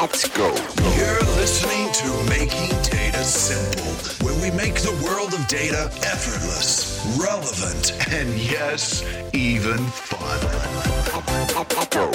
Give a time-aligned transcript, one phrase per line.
[0.00, 0.46] Let's go.
[0.96, 7.92] You're listening to Making Data Simple, where we make the world of data effortless, relevant,
[8.12, 9.02] and yes,
[9.34, 10.38] even fun.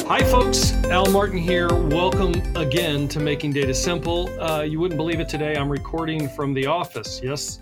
[0.07, 0.71] Hi, folks.
[0.85, 1.67] Al Martin here.
[1.73, 4.29] Welcome again to Making Data Simple.
[4.41, 5.57] Uh, you wouldn't believe it today.
[5.57, 7.19] I'm recording from the office.
[7.21, 7.59] Yes,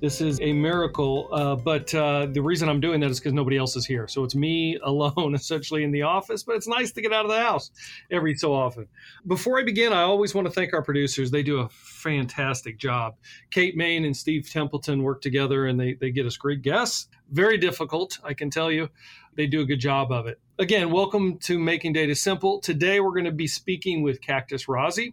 [0.00, 1.28] this is a miracle.
[1.32, 4.06] Uh, but uh, the reason I'm doing that is because nobody else is here.
[4.06, 6.42] So it's me alone, essentially, in the office.
[6.42, 7.70] But it's nice to get out of the house
[8.10, 8.86] every so often.
[9.26, 11.30] Before I begin, I always want to thank our producers.
[11.30, 13.16] They do a fantastic job.
[13.50, 17.08] Kate Main and Steve Templeton work together and they, they get us great guests.
[17.30, 18.88] Very difficult, I can tell you.
[19.34, 20.40] They do a good job of it.
[20.58, 22.60] Again, welcome to Making Data Simple.
[22.60, 25.12] Today we're going to be speaking with Cactus Raazi,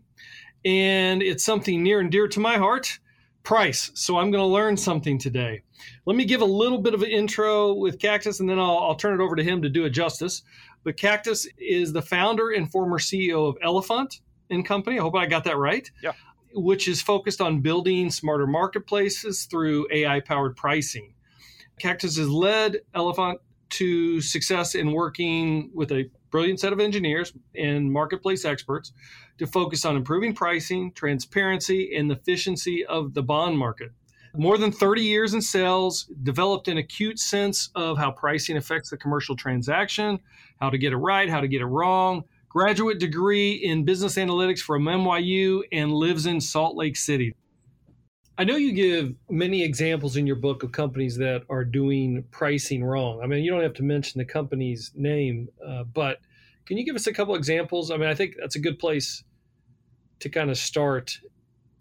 [0.63, 2.99] and it's something near and dear to my heart
[3.45, 3.91] price.
[3.93, 5.61] So I'm going to learn something today.
[6.05, 8.95] Let me give a little bit of an intro with Cactus, and then I'll, I'll
[8.95, 10.41] turn it over to him to do it justice.
[10.83, 14.99] But Cactus is the founder and former CEO of Elephant and Company.
[14.99, 15.89] I hope I got that right.
[16.03, 16.13] Yeah.
[16.53, 21.13] Which is focused on building smarter marketplaces through AI powered pricing.
[21.79, 23.39] Cactus has led Elephant
[23.71, 28.91] to success in working with a brilliant set of engineers and marketplace experts
[29.37, 33.89] to focus on improving pricing, transparency, and the efficiency of the bond market.
[34.35, 38.97] More than 30 years in sales, developed an acute sense of how pricing affects the
[38.97, 40.19] commercial transaction,
[40.59, 42.25] how to get it right, how to get it wrong.
[42.49, 47.33] Graduate degree in business analytics from NYU and lives in Salt Lake City.
[48.37, 52.83] I know you give many examples in your book of companies that are doing pricing
[52.83, 53.21] wrong.
[53.23, 56.19] I mean, you don't have to mention the company's name, uh, but
[56.65, 57.91] can you give us a couple examples?
[57.91, 59.23] I mean, I think that's a good place
[60.19, 61.17] to kind of start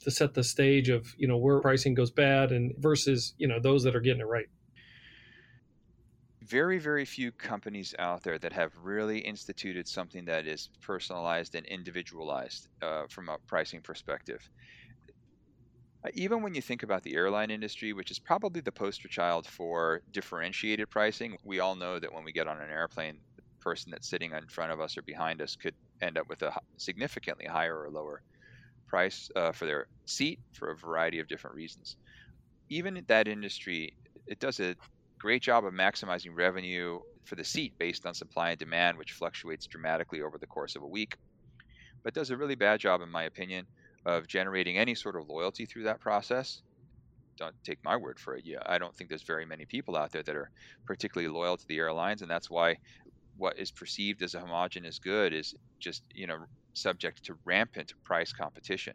[0.00, 3.58] to set the stage of you know where pricing goes bad and versus you know
[3.58, 4.46] those that are getting it right.
[6.42, 11.64] Very, very few companies out there that have really instituted something that is personalized and
[11.66, 14.50] individualized uh, from a pricing perspective.
[16.05, 19.47] Uh, even when you think about the airline industry, which is probably the poster child
[19.47, 23.90] for differentiated pricing, we all know that when we get on an airplane, the person
[23.90, 27.46] that's sitting in front of us or behind us could end up with a significantly
[27.46, 28.23] higher or lower
[28.86, 31.96] price uh, for their seat for a variety of different reasons.
[32.68, 33.95] Even that industry,
[34.27, 34.77] it does a
[35.18, 39.67] great job of maximizing revenue for the seat based on supply and demand, which fluctuates
[39.67, 41.17] dramatically over the course of a week,
[42.02, 43.67] but does a really bad job, in my opinion,
[44.06, 46.62] of generating any sort of loyalty through that process.
[47.38, 48.44] Don't take my word for it.
[48.44, 50.50] Yeah, I don't think there's very many people out there that are
[50.86, 52.76] particularly loyal to the airlines, and that's why
[53.36, 58.32] what is perceived as a homogenous good is just you know subject to rampant price
[58.32, 58.94] competition.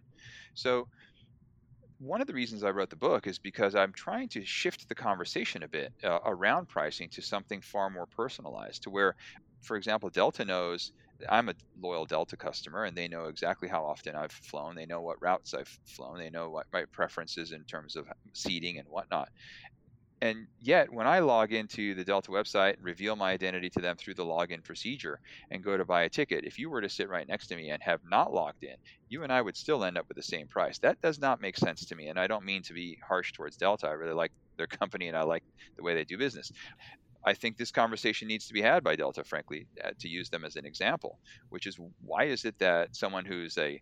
[0.53, 0.87] So
[1.99, 4.95] one of the reasons I wrote the book is because I'm trying to shift the
[4.95, 9.15] conversation a bit uh, around pricing to something far more personalized, to where,
[9.61, 10.93] for example, Delta knows
[11.27, 14.75] I'm a loyal Delta customer and they know exactly how often I've flown.
[14.75, 16.17] They know what routes I've flown.
[16.19, 19.29] They know what my preferences in terms of seating and whatnot.
[20.21, 23.95] And yet, when I log into the Delta website, and reveal my identity to them
[23.95, 25.19] through the login procedure,
[25.49, 27.69] and go to buy a ticket, if you were to sit right next to me
[27.69, 28.75] and have not logged in,
[29.07, 30.77] you and I would still end up with the same price.
[30.79, 32.07] That does not make sense to me.
[32.09, 33.87] And I don't mean to be harsh towards Delta.
[33.87, 35.43] I really like their company and I like
[35.77, 36.51] the way they do business.
[37.25, 40.45] I think this conversation needs to be had by Delta, frankly, uh, to use them
[40.45, 41.19] as an example,
[41.49, 43.81] which is why is it that someone who's a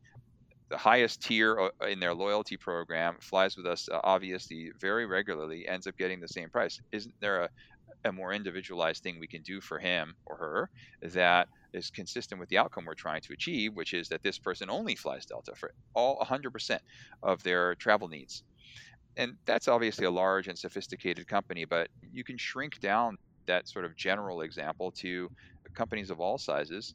[0.69, 5.67] the highest tier uh, in their loyalty program flies with us uh, obviously very regularly
[5.67, 6.79] ends up getting the same price?
[6.91, 7.49] Isn't there a,
[8.05, 10.69] a more individualized thing we can do for him or her
[11.01, 14.69] that is consistent with the outcome we're trying to achieve which is that this person
[14.69, 16.79] only flies delta for all 100%
[17.23, 18.43] of their travel needs?
[19.15, 23.85] And that's obviously a large and sophisticated company but you can shrink down that sort
[23.85, 25.29] of general example to
[25.73, 26.93] companies of all sizes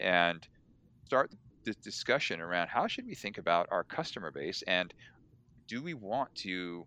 [0.00, 0.46] and
[1.04, 1.30] start
[1.64, 4.94] the discussion around how should we think about our customer base and
[5.66, 6.86] do we want to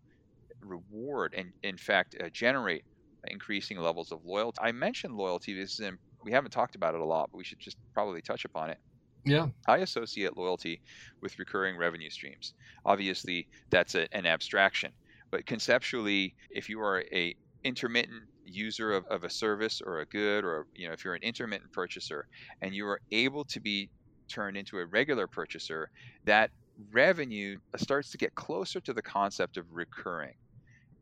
[0.61, 2.83] reward and in fact uh, generate
[3.27, 4.57] increasing levels of loyalty?
[4.61, 5.91] I mentioned loyalty this is
[6.23, 8.79] we haven't talked about it a lot but we should just probably touch upon it.
[9.25, 9.47] Yeah.
[9.67, 10.81] I associate loyalty
[11.21, 12.53] with recurring revenue streams.
[12.85, 14.91] Obviously that's a, an abstraction
[15.29, 18.23] but conceptually if you are a intermittent
[18.53, 21.71] user of, of a service or a good or you know if you're an intermittent
[21.71, 22.27] purchaser
[22.61, 23.89] and you are able to be
[24.27, 25.89] turned into a regular purchaser
[26.25, 26.51] that
[26.91, 30.33] revenue uh, starts to get closer to the concept of recurring.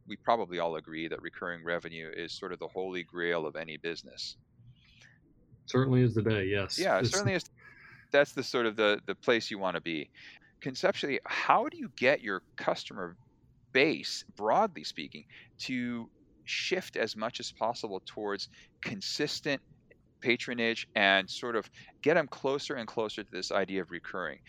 [0.07, 3.77] We probably all agree that recurring revenue is sort of the holy grail of any
[3.77, 4.35] business.
[5.65, 6.77] Certainly is the day yes.
[6.79, 7.43] Yeah it certainly is.
[8.11, 10.09] That's the sort of the the place you want to be.
[10.59, 13.15] Conceptually how do you get your customer
[13.71, 15.25] base broadly speaking
[15.59, 16.09] to
[16.51, 18.49] shift as much as possible towards
[18.81, 19.61] consistent
[20.21, 21.69] patronage and sort of
[22.01, 24.39] get them closer and closer to this idea of recurring.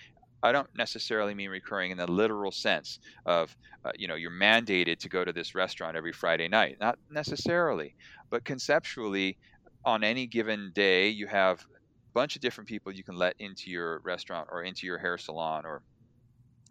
[0.42, 4.98] I don't necessarily mean recurring in the literal sense of, uh, you know, you're mandated
[4.98, 6.78] to go to this restaurant every Friday night.
[6.80, 7.94] Not necessarily,
[8.28, 9.38] but conceptually,
[9.84, 13.70] on any given day, you have a bunch of different people you can let into
[13.70, 15.82] your restaurant or into your hair salon or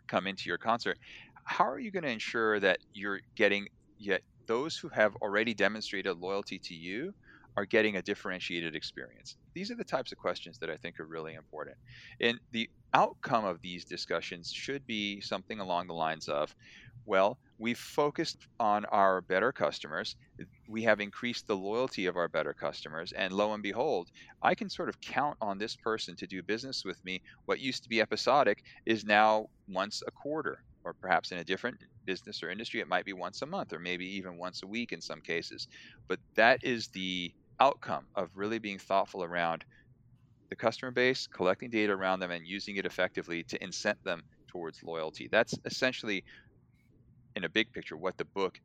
[0.08, 0.98] come into your concert.
[1.46, 3.68] How are you going to ensure that you're getting
[3.98, 7.14] yet those who have already demonstrated loyalty to you
[7.58, 9.38] are getting a differentiated experience?
[9.54, 11.78] These are the types of questions that I think are really important.
[12.20, 16.56] And the outcome of these discussions should be something along the lines of
[17.06, 20.16] well, we've focused on our better customers.
[20.68, 23.12] We have increased the loyalty of our better customers.
[23.12, 24.10] And lo and behold,
[24.42, 27.22] I can sort of count on this person to do business with me.
[27.46, 31.78] What used to be episodic is now once a quarter, or perhaps in a different
[32.06, 34.92] business or industry, it might be once a month, or maybe even once a week
[34.92, 35.68] in some cases.
[36.08, 39.64] But that is the outcome of really being thoughtful around
[40.50, 44.84] the customer base, collecting data around them, and using it effectively to incent them towards
[44.84, 45.30] loyalty.
[45.32, 46.24] That's essentially,
[47.36, 48.60] in a big picture, what the book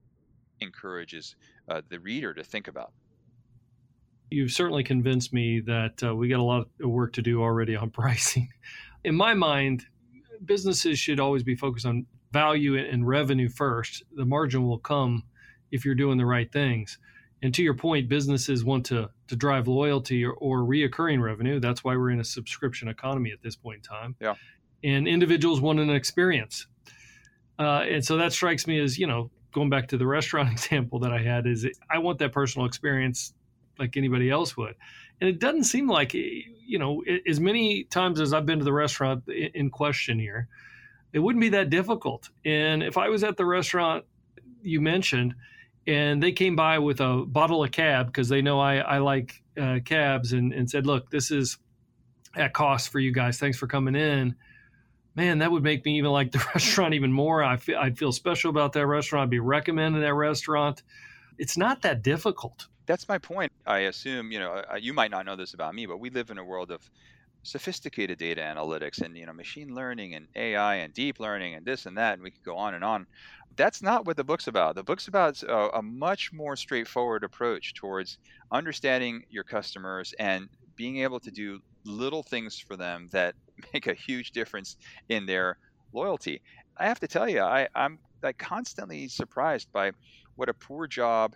[0.61, 1.37] encourages
[1.71, 2.93] uh, the reader to think about.
[4.31, 7.77] You've certainly convinced me that uh, we got a lot of work to do already
[7.77, 8.49] on pricing.
[9.05, 9.87] In my mind,
[10.45, 14.03] businesses should always be focused on value and revenue first.
[14.15, 15.23] The margin will come
[15.71, 16.99] if you're doing the right things.
[17.43, 21.61] And to your point, businesses want to to drive loyalty or, or reoccurring revenue.
[21.61, 24.17] That's why we're in a subscription economy at this point in time.
[24.21, 24.35] Yeah.
[24.85, 26.67] And individuals want an experience.
[27.59, 31.01] Uh, and so that strikes me as, you know, going back to the restaurant example
[31.01, 33.35] that I had, is I want that personal experience
[33.79, 34.75] like anybody else would.
[35.21, 38.73] And it doesn't seem like, you know, as many times as I've been to the
[38.73, 40.49] restaurant in question here,
[41.13, 42.29] it wouldn't be that difficult.
[42.45, 44.05] And if I was at the restaurant
[44.63, 45.35] you mentioned,
[45.87, 49.43] and they came by with a bottle of cab because they know I, I like
[49.61, 51.59] uh, cabs and, and said, look, this is
[52.35, 53.39] at cost for you guys.
[53.39, 54.35] Thanks for coming in.
[55.15, 57.43] Man, that would make me even like the restaurant even more.
[57.43, 59.25] I'd feel special about that restaurant.
[59.25, 60.83] I'd be recommending that restaurant.
[61.39, 62.67] It's not that difficult.
[62.87, 63.53] That's my point.
[63.67, 66.31] I assume, you know, uh, you might not know this about me, but we live
[66.31, 66.89] in a world of
[67.43, 71.87] sophisticated data analytics and, you know, machine learning and AI and deep learning and this
[71.87, 72.15] and that.
[72.15, 73.07] And we could go on and on
[73.57, 74.75] that's not what the book's about.
[74.77, 78.19] The book's about a, a, much more straightforward approach towards
[78.53, 83.35] understanding your customers and being able to do little things for them that
[83.75, 84.77] make a huge difference
[85.09, 85.59] in their
[85.93, 86.43] loyalty.
[86.79, 89.93] I have to tell you, I, I'm like constantly surprised by
[90.37, 91.35] what a poor job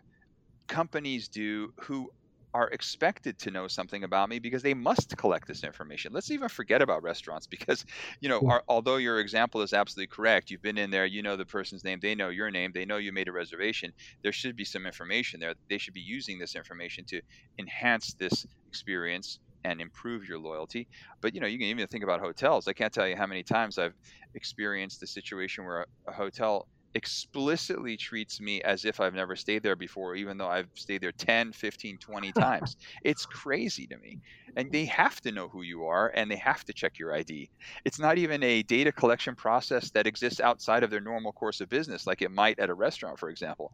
[0.70, 2.10] companies do who
[2.54, 6.12] are expected to know something about me because they must collect this information.
[6.12, 7.84] Let's even forget about restaurants because,
[8.20, 11.36] you know, our, although your example is absolutely correct, you've been in there, you know
[11.36, 13.92] the person's name, they know your name, they know you made a reservation.
[14.24, 15.54] There should be some information there.
[15.68, 17.22] They should be using this information to
[17.58, 20.88] enhance this experience and improve your loyalty.
[21.22, 22.66] But you know, you can even think about hotels.
[22.66, 23.96] I can't tell you how many times I've
[24.34, 29.62] experienced the situation where a, a hotel explicitly treats me as if I've never stayed
[29.62, 32.76] there before, even though I've stayed there 10, 15, 20 times.
[33.04, 34.18] it's crazy to me.
[34.56, 37.48] And they have to know who you are and they have to check your ID.
[37.84, 41.68] It's not even a data collection process that exists outside of their normal course of
[41.68, 43.72] business, like it might at a restaurant, for example.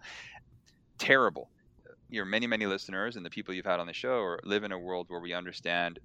[0.98, 1.48] Terrible.
[2.10, 4.72] Your many, many listeners and the people you've had on the show are, live in
[4.72, 5.98] a world where we understand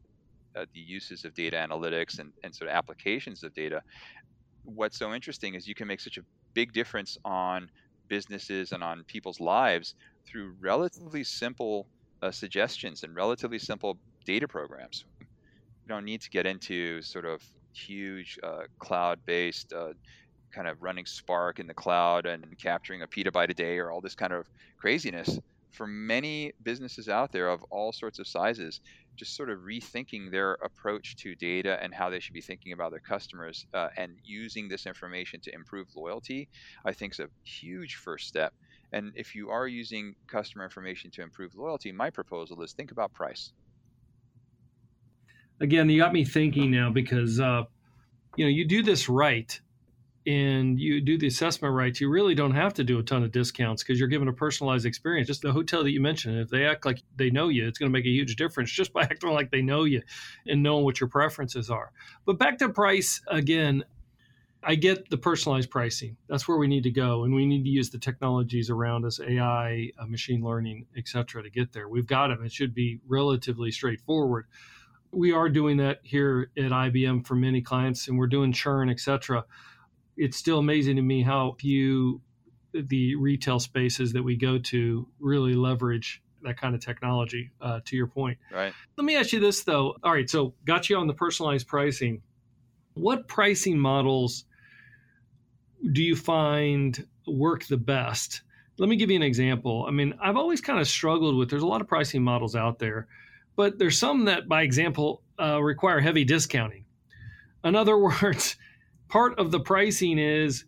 [0.56, 3.82] uh, the uses of data analytics and, and sort of applications of data
[4.64, 6.22] what's so interesting is you can make such a
[6.54, 7.70] big difference on
[8.08, 9.96] businesses and on people's lives
[10.28, 11.88] through relatively simple
[12.22, 15.06] uh, suggestions and relatively simple data programs.
[15.20, 17.42] You don't need to get into sort of
[17.74, 19.94] huge uh, cloud-based uh,
[20.54, 24.02] kind of running Spark in the cloud and capturing a petabyte a day or all
[24.02, 24.46] this kind of
[24.78, 25.40] craziness.
[25.72, 28.82] For many businesses out there of all sorts of sizes,
[29.16, 32.92] just sort of rethinking their approach to data and how they should be thinking about
[32.92, 36.50] their customers uh, and using this information to improve loyalty,
[36.86, 38.54] I think is a huge first step.
[38.92, 43.14] And if you are using customer information to improve loyalty, my proposal is think about
[43.14, 43.54] price.
[45.62, 47.64] Again, you got me thinking now because uh,
[48.36, 49.60] you know you do this right
[50.28, 53.32] and you do the assessment right, you really don't have to do a ton of
[53.32, 55.28] discounts because you're given a personalized experience.
[55.28, 57.92] Just the hotel that you mentioned, if they act like they know you, it's going
[57.92, 60.02] to make a huge difference just by acting like they know you
[60.48, 61.92] and knowing what your preferences are.
[62.26, 63.84] But back to price again,
[64.64, 66.18] I get the personalized pricing.
[66.28, 69.20] That's where we need to go, and we need to use the technologies around us,
[69.20, 71.90] AI, uh, machine learning, et cetera, to get there.
[71.90, 72.46] We've got them.
[72.46, 74.46] It should be relatively straightforward.
[75.12, 79.00] We are doing that here at IBM for many clients, and we're doing churn, et
[79.00, 79.46] cetera
[80.18, 82.22] it's still amazing to me how few
[82.74, 87.52] the retail spaces that we go to really leverage that kind of technology.
[87.62, 88.74] Uh, to your point, right?
[88.98, 89.96] Let me ask you this though.
[90.04, 92.22] All right, so got you on the personalized pricing.
[92.94, 94.46] What pricing models
[95.92, 98.42] do you find work the best?
[98.78, 99.86] Let me give you an example.
[99.88, 101.50] I mean, I've always kind of struggled with.
[101.50, 103.08] There's a lot of pricing models out there,
[103.56, 106.86] but there's some that, by example, uh, require heavy discounting.
[107.64, 108.56] In other words,
[109.12, 110.64] part of the pricing is,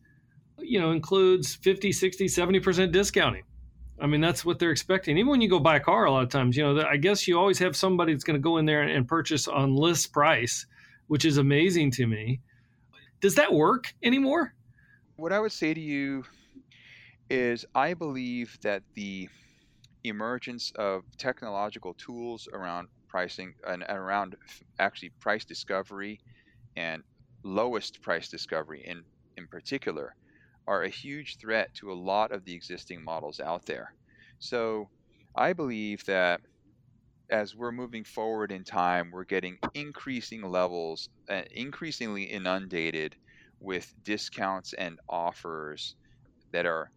[0.60, 3.44] you know, includes 50, 60, 70% discounting.
[4.02, 5.18] I mean, that's what they're expecting.
[5.18, 7.28] Even when you go buy a car, a lot of times, you know, I guess
[7.28, 10.66] you always have somebody that's going to go in there and purchase on list price,
[11.08, 12.42] which is amazing to me.
[13.22, 14.54] Does that work anymore?
[15.16, 16.26] What I would say to you
[17.30, 19.30] is I believe that the
[20.04, 24.36] emergence of technological tools around pricing and, around
[24.80, 26.20] actually price discovery
[26.76, 27.04] and
[27.44, 29.06] lowest price discovery in,
[29.38, 30.16] in particular
[30.68, 33.96] are a huge threat to a lot of the existing models out there.
[34.40, 34.92] So
[35.36, 36.42] I believe that
[37.30, 43.16] as we're moving forward in time, we're getting increasing levels, uh, increasingly inundated
[43.60, 45.96] with discounts and offers
[46.54, 46.92] that are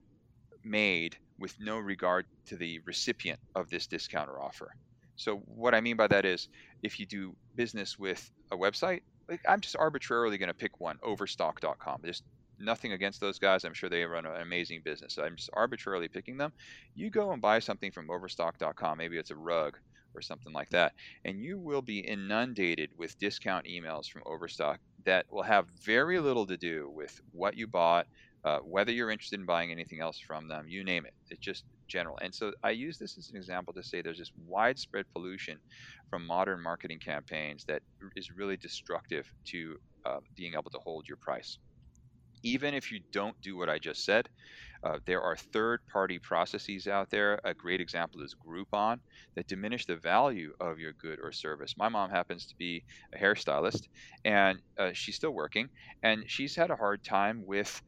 [0.65, 4.71] made with no regard to the recipient of this discount or offer.
[5.17, 6.49] So what I mean by that is
[6.83, 10.99] if you do business with a website, like I'm just arbitrarily going to pick one,
[11.03, 12.03] overstock.com.
[12.05, 12.25] Just
[12.59, 13.65] nothing against those guys.
[13.65, 15.15] I'm sure they run an amazing business.
[15.15, 16.53] So I'm just arbitrarily picking them.
[16.95, 19.77] You go and buy something from overstock.com, maybe it's a rug
[20.17, 25.27] or something like that, and you will be inundated with discount emails from Overstock that
[25.31, 28.07] will have very little to do with what you bought,
[28.45, 31.15] uh, whether you're interested in buying anything else from them, you name it.
[31.29, 32.19] It's just general.
[32.23, 35.59] And so I use this as an example to say there's this widespread pollution
[36.11, 37.83] from modern marketing campaigns that
[38.17, 39.77] is really destructive to
[40.07, 41.59] uh, being able to hold your price.
[42.43, 44.29] Even if you don't do what I just said,
[44.85, 47.41] uh, there are third party processes out there.
[47.45, 48.99] A great example is Groupon
[49.35, 51.75] that diminish the value of your good or service.
[51.77, 53.83] My mom happens to be a hairstylist
[54.25, 55.69] and uh, she's still working,
[56.03, 57.83] and she's had a hard time with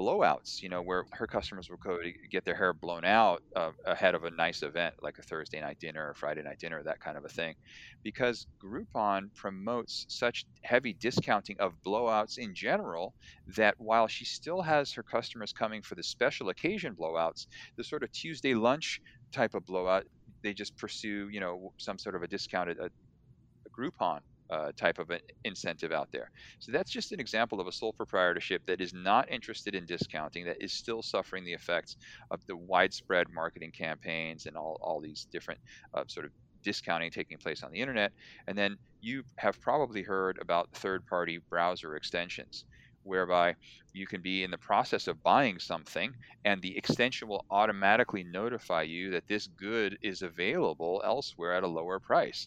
[0.00, 3.72] blowouts, you know, where her customers will go to get their hair blown out uh,
[3.86, 7.00] ahead of a nice event like a Thursday night dinner or Friday night dinner, that
[7.00, 7.54] kind of a thing.
[8.02, 13.14] Because Groupon promotes such heavy discounting of blowouts in general
[13.56, 18.02] that while she still has her customers coming for the special occasion blowouts, the sort
[18.02, 19.00] of Tuesday lunch
[19.32, 20.04] type of blowout,
[20.42, 24.98] they just pursue, you know, some sort of a discounted a, a Groupon uh, type
[24.98, 26.30] of an incentive out there.
[26.58, 30.44] So that's just an example of a sole proprietorship that is not interested in discounting,
[30.46, 31.96] that is still suffering the effects
[32.30, 35.60] of the widespread marketing campaigns and all, all these different
[35.94, 38.12] uh, sort of discounting taking place on the internet.
[38.46, 42.64] And then you have probably heard about third party browser extensions.
[43.02, 43.56] Whereby
[43.94, 46.12] you can be in the process of buying something,
[46.44, 51.66] and the extension will automatically notify you that this good is available elsewhere at a
[51.68, 52.46] lower price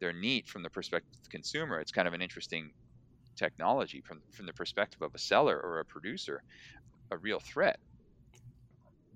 [0.00, 1.80] they're neat from the perspective of the consumer.
[1.80, 2.72] It's kind of an interesting
[3.36, 6.42] technology from from the perspective of a seller or a producer,
[7.10, 7.78] a real threat.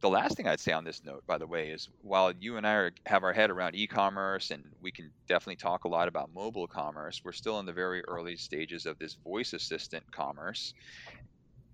[0.00, 2.66] The last thing I'd say on this note, by the way, is while you and
[2.66, 6.34] I are, have our head around e-commerce and we can definitely talk a lot about
[6.34, 10.74] mobile commerce, we're still in the very early stages of this voice assistant commerce.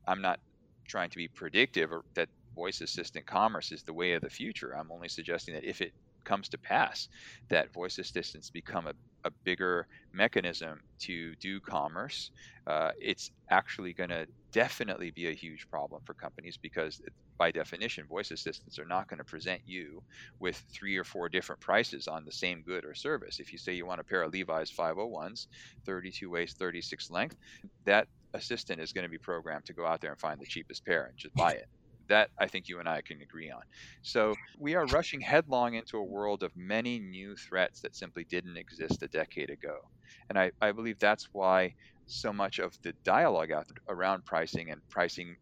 [0.07, 0.41] I'm not
[0.87, 4.77] trying to be predictive or that voice assistant commerce is the way of the future.
[4.77, 5.93] I'm only suggesting that if it
[6.29, 7.09] comes to pass,
[7.49, 8.93] that voice assistants become a,
[9.25, 12.31] a bigger mechanism to do commerce,
[12.67, 17.01] uh, it's actually going to definitely be a huge problem for companies because
[17.39, 20.03] by definition voice assistants are not going to present you
[20.41, 23.41] with three or four different prices on the same good or service.
[23.41, 25.47] If you say you want a pair of levi's 501s
[25.87, 27.37] 32 waist 36 length
[27.85, 30.85] that assistant is going to be programmed to go out there and find the cheapest
[30.85, 31.69] pair and just buy it
[32.09, 33.63] that I think you and I can agree on.
[34.03, 38.57] So we are rushing headlong into a world of many new threats that simply didn't
[38.57, 39.77] exist a decade ago.
[40.29, 41.75] And I, I believe that's why
[42.07, 45.37] so much of the dialogue out around pricing and pricing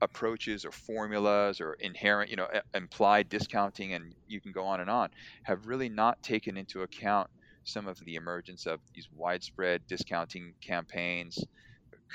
[0.00, 4.90] approaches or formulas or inherent, you know, implied discounting, and you can go on and
[4.90, 5.10] on,
[5.44, 7.28] have really not taken into account
[7.64, 11.44] some of the emergence of these widespread discounting campaigns,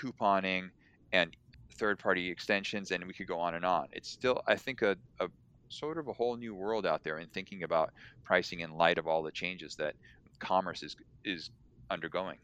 [0.02, 0.70] couponing,
[1.12, 1.36] and
[1.74, 3.88] third party extensions, and we could go on and on.
[3.92, 5.28] It's still, I think, a, a
[5.70, 7.92] sort of a whole new world out there in thinking about
[8.24, 9.96] pricing in light of all the changes that
[10.40, 11.52] commerce is is
[11.90, 12.38] undergoing.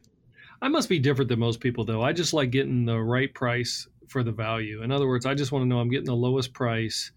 [0.61, 2.01] I must be different than most people, though.
[2.01, 4.81] I just like getting the right price for the value.
[4.81, 7.11] In other words, I just want to know I'm getting the lowest price,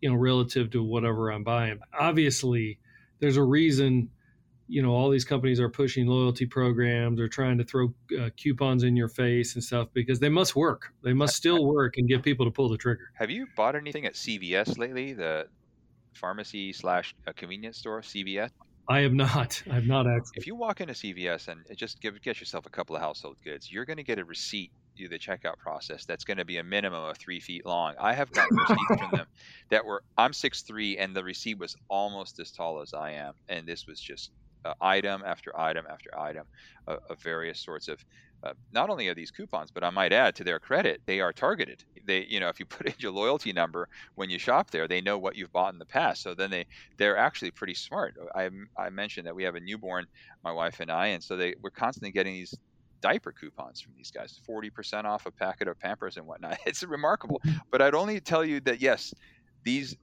[0.00, 1.80] you know, relative to whatever I'm buying.
[1.98, 2.78] Obviously,
[3.18, 4.10] there's a reason
[4.70, 8.84] you know all these companies are pushing loyalty programs or trying to throw uh, coupons
[8.84, 12.22] in your face and stuff because they must work they must still work and get
[12.22, 15.46] people to pull the trigger have you bought anything at cvs lately the
[16.14, 18.50] pharmacy slash convenience store, CVS?
[18.88, 19.62] I have not.
[19.70, 20.32] I have not actually.
[20.36, 23.70] If you walk into CVS and just give, get yourself a couple of household goods,
[23.70, 26.64] you're going to get a receipt through the checkout process that's going to be a
[26.64, 27.94] minimum of three feet long.
[28.00, 29.26] I have gotten receipts from them
[29.70, 33.34] that were I'm six three and the receipt was almost as tall as I am,
[33.48, 34.30] and this was just
[34.64, 36.46] uh, item after item after item
[36.86, 38.04] of, various sorts of
[38.42, 41.32] uh, not only are these coupons, but I might add to their credit, they are
[41.32, 41.84] targeted.
[42.06, 45.00] They, you know, if you put in your loyalty number when you shop there, they
[45.00, 46.22] know what you've bought in the past.
[46.22, 48.16] So then they, they're actually pretty smart.
[48.34, 50.06] I, I mentioned that we have a newborn,
[50.42, 52.54] my wife and I, and so they, we're constantly getting these
[53.00, 57.40] diaper coupons from these guys 40% off a packet of pampers and whatnot it's remarkable
[57.70, 59.14] but i'd only tell you that yes
[59.64, 59.96] these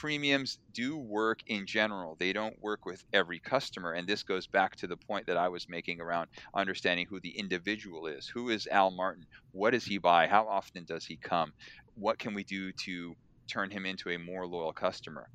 [0.00, 2.16] premiums do work in general.
[2.18, 3.92] They don't work with every customer.
[3.92, 7.38] And this goes back to the point that I was making around understanding who the
[7.38, 8.26] individual is.
[8.26, 9.26] Who is Al Martin?
[9.52, 10.26] What does he buy?
[10.26, 11.52] How often does he come?
[11.96, 13.14] What can we do to
[13.46, 15.28] turn him into a more loyal customer?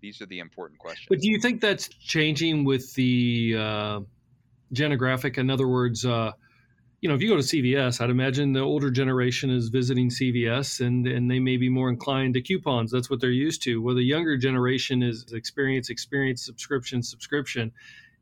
[0.00, 1.06] These are the important questions.
[1.08, 4.00] But do you think that's changing with the uh,
[4.74, 5.38] genographic?
[5.38, 6.32] In other words, uh,
[7.02, 10.86] you know, if you go to CVS, I'd imagine the older generation is visiting CVS
[10.86, 12.92] and, and they may be more inclined to coupons.
[12.92, 13.82] That's what they're used to.
[13.82, 17.72] Well, the younger generation is experience, experience, subscription, subscription.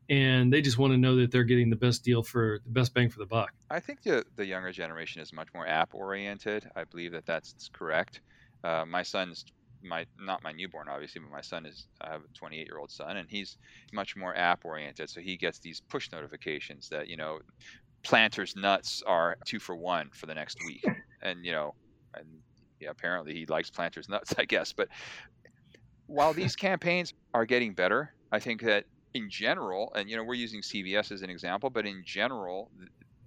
[0.09, 2.95] And they just want to know that they're getting the best deal for the best
[2.95, 3.53] bang for the buck.
[3.69, 6.67] I think the, the younger generation is much more app oriented.
[6.75, 8.19] I believe that that's correct.
[8.63, 9.45] Uh, my son's
[9.83, 12.91] my not my newborn obviously but my son is i have a 28 year old
[12.91, 13.57] son and he's
[13.93, 17.39] much more app oriented so he gets these push notifications that you know
[18.03, 20.83] Planters nuts are two for one for the next week,
[21.21, 21.75] and you know,
[22.15, 22.25] and
[22.79, 24.73] yeah, apparently he likes Planters nuts, I guess.
[24.73, 24.89] But
[26.07, 30.33] while these campaigns are getting better, I think that in general, and you know, we're
[30.33, 32.71] using CVS as an example, but in general,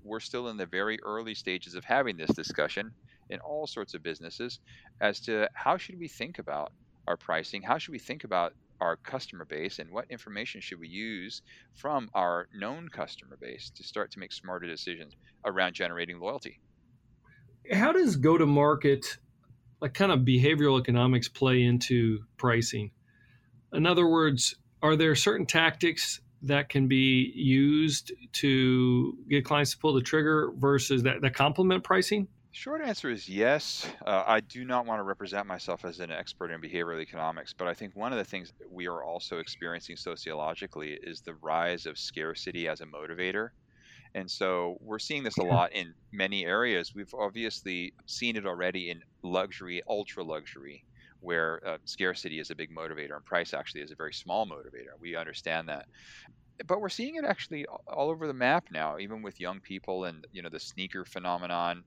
[0.03, 2.91] we're still in the very early stages of having this discussion
[3.31, 4.61] in all sorts of businesses
[5.01, 6.73] as to how should we think about
[7.07, 10.89] our pricing, how should we think about our customer base and what information should we
[10.89, 11.43] use
[11.75, 15.15] from our known customer base to start to make smarter decisions
[15.45, 16.61] around generating loyalty.
[17.73, 19.19] How does go to market,
[19.81, 22.91] like kind of behavioral economics, play into pricing?
[23.73, 29.79] In other words, are there certain tactics that can be used to get clients to
[29.79, 32.29] pull the trigger versus that, that complement pricing?
[32.57, 33.85] Short answer is yes.
[34.07, 37.67] Uh, I do not want to represent myself as an expert in behavioral economics, but
[37.67, 41.85] I think one of the things that we are also experiencing sociologically is the rise
[41.85, 43.49] of scarcity as a motivator.
[44.15, 46.93] And so we're seeing this a lot in many areas.
[46.95, 50.85] We've obviously seen it already in luxury, ultra luxury,
[51.19, 54.95] where uh, scarcity is a big motivator and price actually is a very small motivator.
[55.01, 55.87] We understand that.
[56.67, 60.25] But we're seeing it actually all over the map now, even with young people and
[60.31, 61.83] you know the sneaker phenomenon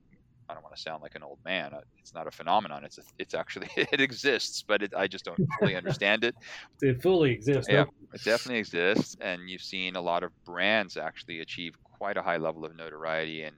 [0.48, 1.74] I don't want to sound like an old man.
[1.74, 2.84] Uh, it's not a phenomenon.
[2.84, 6.34] It's a, it's actually it exists, but it, I just don't fully understand it.
[6.80, 7.68] It fully exists.
[7.70, 12.22] Yeah, it definitely exists, and you've seen a lot of brands actually achieve quite a
[12.22, 13.56] high level of notoriety and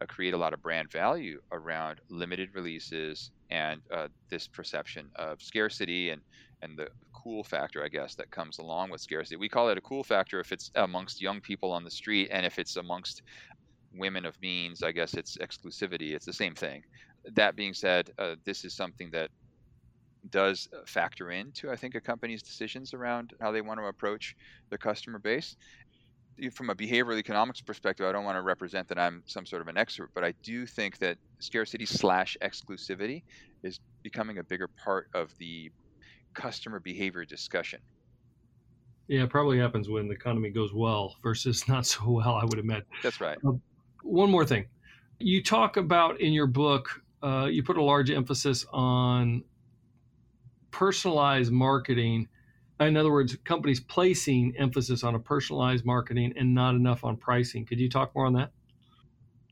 [0.00, 5.40] uh, create a lot of brand value around limited releases and uh, this perception of
[5.40, 6.22] scarcity and
[6.62, 9.36] and the cool factor, I guess, that comes along with scarcity.
[9.36, 12.46] We call it a cool factor if it's amongst young people on the street, and
[12.46, 13.22] if it's amongst
[13.98, 16.14] women of means, I guess it's exclusivity.
[16.14, 16.82] It's the same thing.
[17.34, 19.30] That being said, uh, this is something that
[20.30, 24.36] does factor into, I think, a company's decisions around how they want to approach
[24.70, 25.56] their customer base.
[26.52, 29.68] From a behavioral economics perspective, I don't want to represent that I'm some sort of
[29.68, 33.22] an expert, but I do think that scarcity slash exclusivity
[33.62, 35.70] is becoming a bigger part of the
[36.34, 37.80] customer behavior discussion.
[39.08, 42.58] Yeah, it probably happens when the economy goes well versus not so well, I would
[42.58, 42.84] admit.
[43.02, 43.38] That's right.
[43.46, 43.62] Um,
[44.06, 44.66] one more thing.
[45.18, 49.44] You talk about in your book, uh, you put a large emphasis on
[50.70, 52.28] personalized marketing.
[52.80, 57.64] In other words, companies placing emphasis on a personalized marketing and not enough on pricing.
[57.64, 58.50] Could you talk more on that?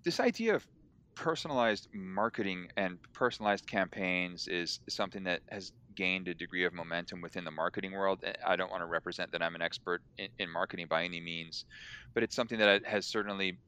[0.04, 0.66] This idea of
[1.14, 7.44] personalized marketing and personalized campaigns is something that has gained a degree of momentum within
[7.44, 8.22] the marketing world.
[8.46, 11.64] I don't want to represent that I'm an expert in, in marketing by any means,
[12.12, 13.58] but it's something that has certainly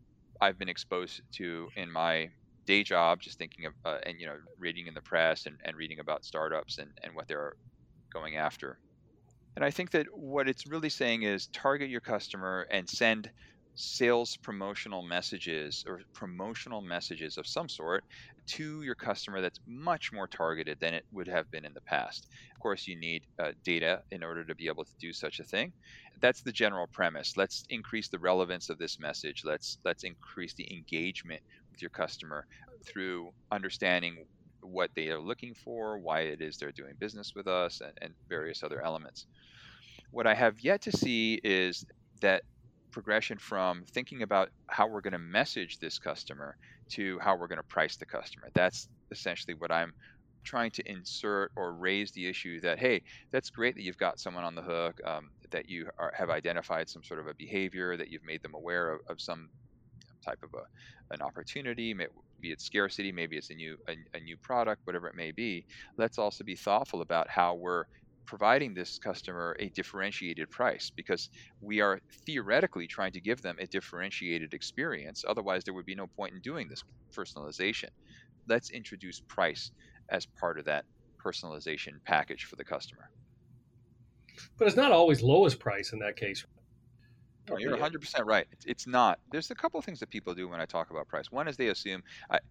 [0.40, 2.30] I've been exposed to in my
[2.66, 5.76] day job, just thinking of uh, and you know reading in the press and, and
[5.76, 7.54] reading about startups and, and what they're
[8.12, 8.78] going after.
[9.56, 13.30] And I think that what it's really saying is target your customer and send
[13.76, 18.02] sales promotional messages or promotional messages of some sort
[18.46, 22.26] to your customer that's much more targeted than it would have been in the past.
[22.54, 25.44] Of course, you need uh, data in order to be able to do such a
[25.44, 25.72] thing.
[26.20, 27.36] That's the general premise.
[27.36, 29.42] Let's increase the relevance of this message.
[29.44, 32.46] Let's let's increase the engagement with your customer
[32.84, 34.24] through understanding
[34.62, 38.14] what they are looking for, why it is they're doing business with us, and, and
[38.28, 39.26] various other elements.
[40.10, 41.84] What I have yet to see is
[42.22, 42.42] that
[42.96, 46.56] progression from thinking about how we're going to message this customer
[46.88, 48.48] to how we're going to price the customer.
[48.54, 49.92] That's essentially what I'm
[50.44, 54.44] trying to insert or raise the issue that hey that's great that you've got someone
[54.44, 58.08] on the hook um, that you are, have identified some sort of a behavior that
[58.08, 59.50] you've made them aware of, of some
[60.24, 62.10] type of a, an opportunity maybe
[62.44, 65.66] it's scarcity maybe it's a new a, a new product whatever it may be
[65.98, 67.84] let's also be thoughtful about how we're
[68.26, 73.66] providing this customer a differentiated price because we are theoretically trying to give them a
[73.66, 75.24] differentiated experience.
[75.26, 76.82] Otherwise, there would be no point in doing this
[77.16, 77.88] personalization.
[78.48, 79.70] Let's introduce price
[80.08, 80.84] as part of that
[81.24, 83.10] personalization package for the customer.
[84.58, 86.44] But it's not always lowest price in that case.
[87.48, 88.46] No, you're 100% right.
[88.66, 89.20] It's not.
[89.30, 91.30] There's a couple of things that people do when I talk about price.
[91.30, 92.02] One is they assume,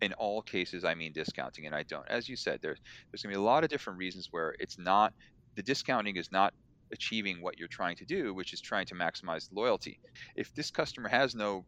[0.02, 2.08] in all cases, I mean discounting, and I don't.
[2.08, 2.80] As you said, there's
[3.12, 5.14] there's going to be a lot of different reasons where it's not
[5.56, 6.54] the discounting is not
[6.92, 10.00] achieving what you're trying to do, which is trying to maximize loyalty.
[10.36, 11.66] If this customer has no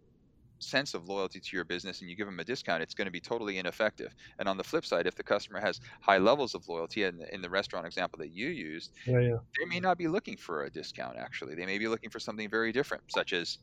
[0.60, 3.12] sense of loyalty to your business and you give them a discount, it's going to
[3.12, 4.14] be totally ineffective.
[4.40, 7.42] And on the flip side, if the customer has high levels of loyalty, and in
[7.42, 9.38] the restaurant example that you used, yeah, yeah.
[9.60, 11.56] they may not be looking for a discount actually.
[11.56, 13.60] They may be looking for something very different, such as,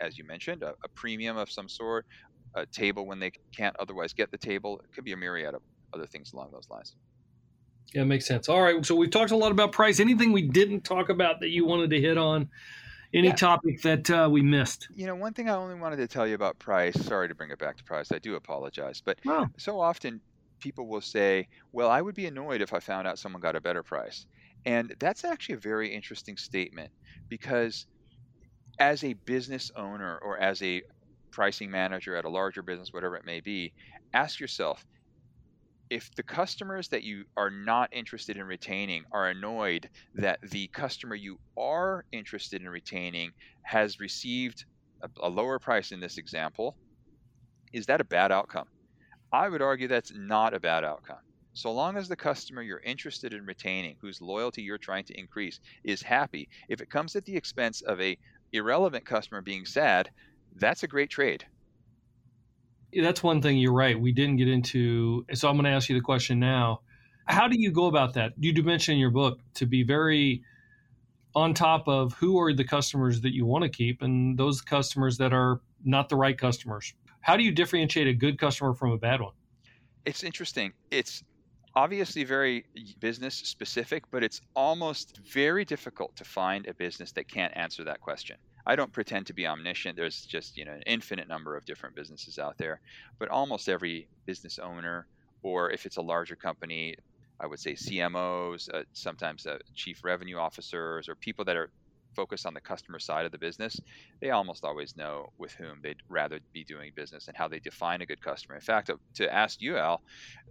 [0.00, 2.06] as you mentioned, a, a premium of some sort,
[2.54, 4.80] a table when they can't otherwise get the table.
[4.84, 5.62] It could be a myriad of
[5.92, 6.96] other things along those lines.
[7.94, 8.48] Yeah, makes sense.
[8.48, 8.84] All right.
[8.84, 10.00] So we've talked a lot about price.
[10.00, 12.48] Anything we didn't talk about that you wanted to hit on?
[13.14, 13.34] Any yeah.
[13.34, 14.88] topic that uh, we missed?
[14.94, 16.94] You know, one thing I only wanted to tell you about price.
[17.00, 18.12] Sorry to bring it back to price.
[18.12, 19.46] I do apologize, but oh.
[19.56, 20.20] so often
[20.60, 23.62] people will say, "Well, I would be annoyed if I found out someone got a
[23.62, 24.26] better price,"
[24.66, 26.90] and that's actually a very interesting statement
[27.30, 27.86] because
[28.78, 30.82] as a business owner or as a
[31.30, 33.72] pricing manager at a larger business, whatever it may be,
[34.12, 34.84] ask yourself
[35.90, 41.14] if the customers that you are not interested in retaining are annoyed that the customer
[41.14, 44.64] you are interested in retaining has received
[45.02, 46.76] a, a, lower price in this example,
[47.72, 48.66] is that a bad outcome?
[49.32, 51.18] I would argue that's not a bad outcome.
[51.54, 55.60] So long as the customer you're interested in retaining, whose loyalty you're trying to increase,
[55.84, 58.16] is happy, if it comes at the expense of a
[58.52, 60.10] irrelevant customer being sad,
[60.56, 61.44] that's a great trade
[62.92, 63.98] that's one thing you're right.
[63.98, 65.26] We didn't get into.
[65.34, 66.80] So I'm going to ask you the question now.
[67.26, 68.32] How do you go about that?
[68.38, 70.42] You do mention in your book to be very
[71.34, 75.18] on top of who are the customers that you want to keep and those customers
[75.18, 76.94] that are not the right customers.
[77.20, 79.34] How do you differentiate a good customer from a bad one?
[80.06, 80.72] It's interesting.
[80.90, 81.22] It's
[81.74, 82.64] obviously very
[82.98, 88.00] business specific, but it's almost very difficult to find a business that can't answer that
[88.00, 88.36] question.
[88.68, 89.96] I don't pretend to be omniscient.
[89.96, 92.80] There's just you know an infinite number of different businesses out there,
[93.20, 95.08] but almost every business owner,
[95.42, 96.96] or if it's a larger company,
[97.40, 101.72] I would say CMOs, uh, sometimes uh, chief revenue officers, or people that are
[102.14, 103.80] focus on the customer side of the business,
[104.20, 108.02] they almost always know with whom they'd rather be doing business and how they define
[108.02, 108.54] a good customer.
[108.54, 110.02] In fact, uh, to ask you, Al,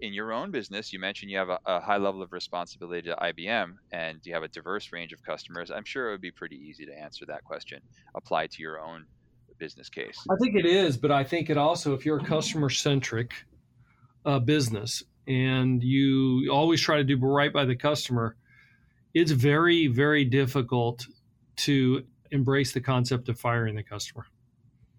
[0.01, 3.15] in your own business, you mentioned you have a, a high level of responsibility to
[3.15, 5.71] IBM and you have a diverse range of customers.
[5.71, 7.81] I'm sure it would be pretty easy to answer that question
[8.15, 9.05] applied to your own
[9.57, 10.17] business case.
[10.29, 13.31] I think it is, but I think it also, if you're a customer centric
[14.25, 18.35] uh, business and you always try to do right by the customer,
[19.13, 21.05] it's very, very difficult
[21.57, 24.25] to embrace the concept of firing the customer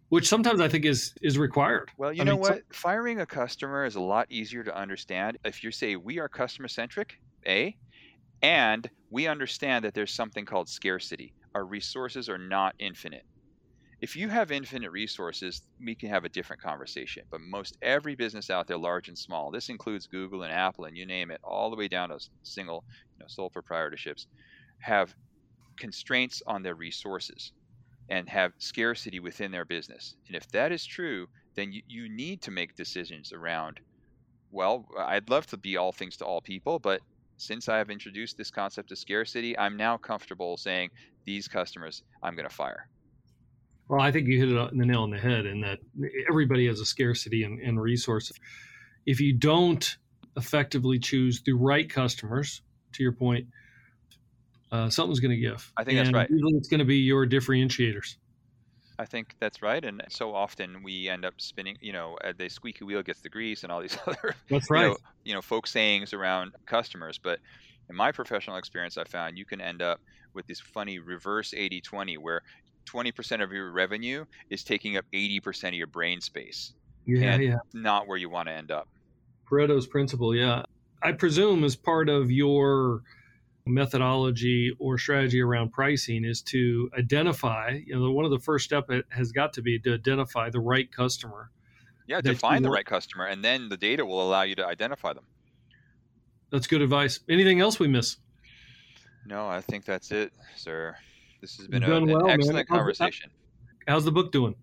[0.09, 1.91] which sometimes I think is is required.
[1.97, 2.63] Well, you I know mean, what?
[2.73, 6.69] Firing a customer is a lot easier to understand if you say we are customer
[6.69, 7.77] centric, A,
[8.43, 11.35] and we understand that there's something called scarcity.
[11.55, 13.25] Our resources are not infinite.
[14.01, 17.25] If you have infinite resources, we can have a different conversation.
[17.31, 20.97] But most every business out there, large and small, this includes Google and Apple and
[20.97, 22.85] you name it, all the way down to single,
[23.17, 24.27] you know, sole proprietorships,
[24.79, 25.15] have
[25.79, 27.53] constraints on their resources
[28.09, 30.17] and have scarcity within their business.
[30.27, 33.81] And if that is true, then you, you need to make decisions around,
[34.51, 37.01] well, I'd love to be all things to all people, but
[37.37, 40.91] since I have introduced this concept of scarcity, I'm now comfortable saying
[41.25, 42.89] these customers I'm going to fire.
[43.89, 45.79] Well, I think you hit it the nail on the head in that
[46.29, 48.39] everybody has a scarcity in resources.
[49.07, 49.97] If you don't
[50.37, 52.63] effectively choose the right customers,
[52.93, 53.47] to your point,
[54.73, 55.73] uh, something's going to give.
[55.77, 56.31] I think and that's right.
[56.31, 58.17] Usually it's going to be your differentiators.
[58.99, 59.85] I think that's right.
[59.85, 63.29] And so often we end up spinning, you know, uh, the squeaky wheel gets the
[63.29, 64.83] grease and all these other, that's right.
[64.83, 67.19] you, know, you know, folk sayings around customers.
[67.19, 67.39] But
[67.89, 70.01] in my professional experience, I found you can end up
[70.35, 72.43] with this funny reverse 80 20 where
[72.87, 76.73] 20% of your revenue is taking up 80% of your brain space.
[77.07, 77.57] Yeah, and yeah.
[77.73, 78.89] Not where you want to end up.
[79.49, 80.63] Pareto's principle, yeah.
[81.03, 83.03] I presume as part of your
[83.69, 88.89] methodology or strategy around pricing is to identify, you know, one of the first step
[89.11, 91.51] has got to be to identify the right customer.
[92.07, 95.25] Yeah, define the right customer, and then the data will allow you to identify them.
[96.51, 97.21] That's good advice.
[97.29, 98.17] Anything else we miss?
[99.27, 100.97] No, I think that's it, sir.
[101.43, 102.79] This has been a, well, an excellent man.
[102.79, 103.31] conversation.
[103.87, 104.55] How's the book doing?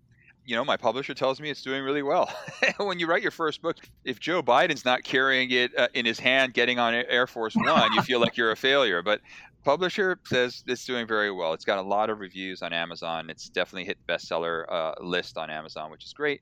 [0.46, 2.32] You know, my publisher tells me it's doing really well.
[2.78, 6.20] when you write your first book, if Joe Biden's not carrying it uh, in his
[6.20, 9.02] hand, getting on Air Force One, you feel like you're a failure.
[9.02, 9.20] But
[9.64, 11.52] publisher says it's doing very well.
[11.52, 13.28] It's got a lot of reviews on Amazon.
[13.28, 16.40] It's definitely hit bestseller uh, list on Amazon, which is great.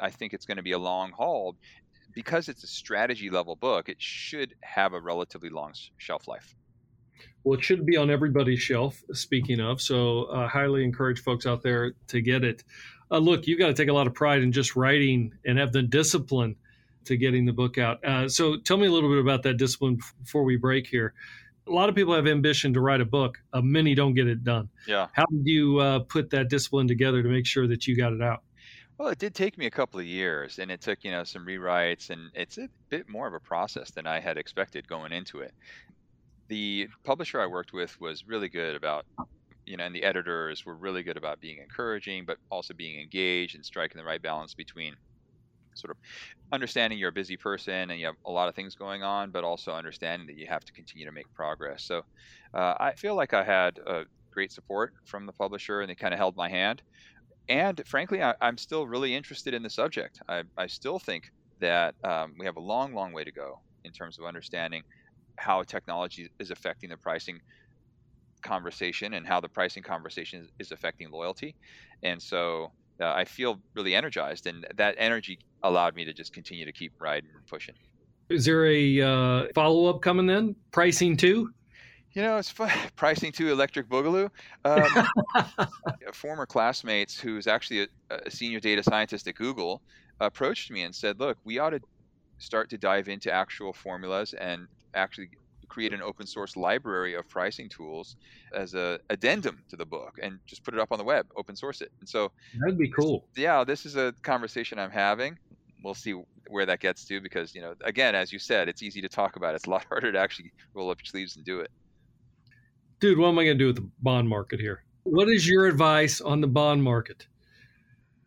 [0.00, 1.56] I think it's going to be a long haul
[2.14, 3.88] because it's a strategy level book.
[3.88, 6.54] It should have a relatively long shelf life.
[7.44, 9.80] Well, it should be on everybody's shelf, speaking of.
[9.80, 12.64] So, I uh, highly encourage folks out there to get it
[13.10, 15.72] uh, look, you've got to take a lot of pride in just writing and have
[15.72, 16.56] the discipline
[17.04, 18.04] to getting the book out.
[18.04, 21.14] Uh, so tell me a little bit about that discipline before we break here.
[21.66, 23.38] A lot of people have ambition to write a book.
[23.52, 24.68] Uh, many don't get it done.
[24.86, 25.08] Yeah.
[25.12, 28.22] How did you uh, put that discipline together to make sure that you got it
[28.22, 28.42] out?
[28.96, 31.46] Well, it did take me a couple of years, and it took you know some
[31.46, 35.38] rewrites, and it's a bit more of a process than I had expected going into
[35.38, 35.54] it.
[36.48, 39.04] The publisher I worked with was really good about
[39.68, 43.54] you know, and the editors were really good about being encouraging, but also being engaged
[43.54, 44.96] and striking the right balance between
[45.74, 45.96] sort of
[46.52, 49.44] understanding you're a busy person and you have a lot of things going on, but
[49.44, 51.84] also understanding that you have to continue to make progress.
[51.84, 52.02] So
[52.54, 56.14] uh, I feel like I had uh, great support from the publisher and they kind
[56.14, 56.82] of held my hand.
[57.48, 60.20] And frankly, I, am still really interested in the subject.
[60.28, 61.30] I, I still think
[61.60, 64.82] that um, we have a long, long way to go in terms of understanding
[65.38, 67.40] how technology is affecting the pricing
[68.42, 71.54] conversation and how the pricing conversation is affecting loyalty.
[72.02, 76.64] And so uh, I feel really energized, and that energy allowed me to just continue
[76.64, 77.74] to keep riding and pushing.
[78.28, 80.54] Is there a uh, follow up coming then?
[80.70, 81.50] Pricing too?
[82.12, 82.70] You know, it's fun.
[82.96, 84.30] Pricing to Electric Boogaloo.
[84.64, 85.06] Um,
[86.12, 87.86] former classmates, who's actually a,
[88.26, 89.80] a, senior data scientist at Google,
[90.20, 91.80] approached me and said, "Look, we ought to
[92.38, 95.30] start to dive into actual formulas and actually
[95.68, 98.16] create an open source library of pricing tools
[98.54, 101.54] as a addendum to the book and just put it up on the web, open
[101.54, 101.92] source it.
[102.00, 103.26] And so that'd be cool.
[103.36, 105.38] Yeah, this is a conversation I'm having.
[105.84, 109.00] We'll see where that gets to because, you know, again, as you said, it's easy
[109.02, 109.54] to talk about.
[109.54, 111.70] It's a lot harder to actually roll up your sleeves and do it.
[113.00, 114.82] Dude, what am I going to do with the bond market here?
[115.04, 117.26] What is your advice on the bond market?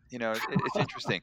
[0.10, 1.22] You know, it's interesting.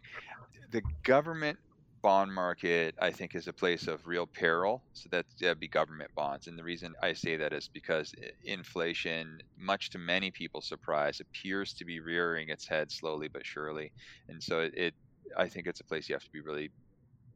[0.70, 1.58] the government
[2.02, 4.84] bond market, I think, is a place of real peril.
[4.92, 6.46] So that would be government bonds.
[6.46, 8.12] And the reason I say that is because
[8.44, 13.92] inflation, much to many people's surprise, appears to be rearing its head slowly but surely.
[14.28, 14.94] And so it, it
[15.36, 16.70] I think it's a place you have to be really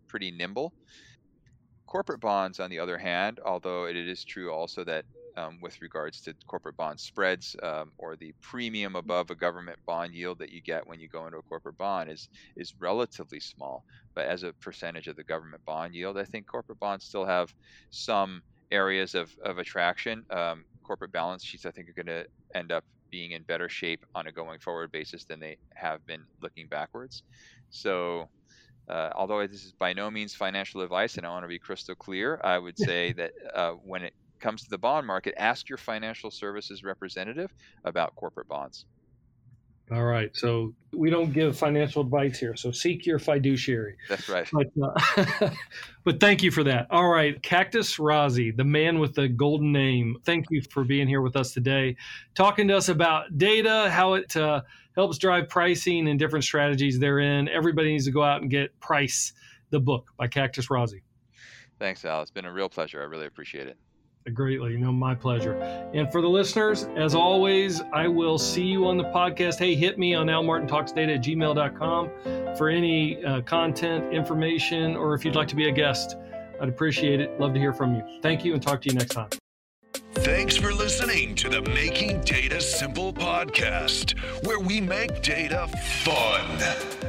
[0.09, 0.75] pretty nimble.
[1.87, 5.05] Corporate bonds, on the other hand, although it is true also that
[5.37, 10.15] um, with regards to corporate bond spreads um, or the premium above a government bond
[10.15, 13.85] yield that you get when you go into a corporate bond is is relatively small.
[14.15, 17.53] But as a percentage of the government bond yield, I think corporate bonds still have
[17.91, 20.25] some areas of, of attraction.
[20.31, 24.05] Um, corporate balance sheets, I think, are going to end up being in better shape
[24.15, 27.23] on a going forward basis than they have been looking backwards.
[27.71, 28.29] So
[28.89, 31.95] uh, although this is by no means financial advice, and I want to be crystal
[31.95, 35.79] clear, I would say that uh, when it comes to the bond market, ask your
[35.79, 38.85] financial services representative about corporate bonds.
[39.91, 40.35] All right.
[40.35, 42.57] So we don't give financial advice here.
[42.57, 43.97] So seek your fiduciary.
[44.09, 44.49] That's right.
[44.53, 45.51] But, uh,
[46.05, 46.87] but thank you for that.
[46.91, 47.41] All right.
[47.43, 50.17] Cactus Raazi, the man with the golden name.
[50.25, 51.97] Thank you for being here with us today,
[52.35, 54.63] talking to us about data, how it uh,
[54.95, 57.49] helps drive pricing and different strategies therein.
[57.49, 59.35] Everybody needs to go out and get Price,
[59.71, 61.03] the book by Cactus Raazi.
[61.79, 62.23] Thanks, Al.
[62.23, 63.01] It's been a real pleasure.
[63.03, 63.77] I really appreciate it
[64.31, 64.73] greatly.
[64.73, 65.55] You know, my pleasure.
[65.95, 69.59] And for the listeners, as always, I will see you on the podcast.
[69.59, 75.35] Hey, hit me on almartintalksdata at gmail.com for any uh, content, information, or if you'd
[75.35, 76.17] like to be a guest.
[76.61, 77.39] I'd appreciate it.
[77.41, 78.21] Love to hear from you.
[78.23, 79.42] Thank you and talk to you next time.
[80.25, 85.67] Thanks for listening to the Making Data Simple podcast, where we make data
[86.05, 86.47] fun.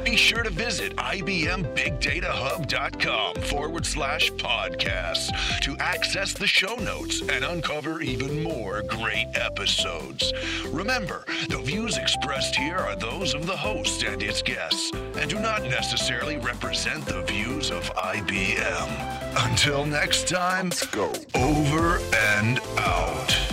[0.04, 5.30] Be sure to visit IBMBigDataHub.com forward slash podcasts
[5.62, 10.34] to access the show notes and uncover even more great episodes.
[10.70, 15.40] Remember, the views expressed here are those of the host and its guests and do
[15.40, 19.23] not necessarily represent the views of IBM.
[19.36, 22.00] Until next time, Let's go over
[22.38, 23.53] and out.